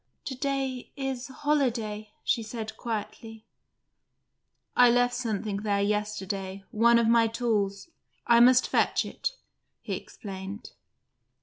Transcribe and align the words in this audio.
"To 0.25 0.33
day 0.33 0.89
is 0.97 1.27
holiday," 1.27 2.09
she 2.23 2.41
said 2.41 2.75
quietly. 2.75 3.45
"I 4.75 4.89
left 4.89 5.13
something 5.13 5.57
there 5.57 5.79
yesterday: 5.83 6.63
one 6.71 6.97
of 6.97 7.07
my 7.07 7.27
tools. 7.27 7.89
I 8.25 8.39
must 8.39 8.67
fetch 8.67 9.05
it," 9.05 9.33
he 9.79 9.93
explained. 9.93 10.71